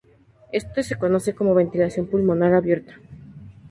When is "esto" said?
0.51-0.81